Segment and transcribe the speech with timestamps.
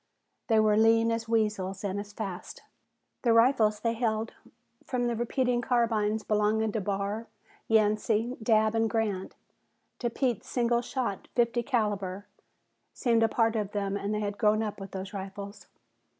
[0.47, 2.63] They were lean as weasels, and as fast.
[3.21, 4.33] The rifles they held,
[4.83, 7.27] from the repeating carbines belonging to Barr,
[7.67, 9.35] Yancey, Dabb and Grant,
[9.99, 12.25] to Pete's single shot fifty caliber,
[12.95, 15.67] seemed a part of them and they had grown up with those rifles.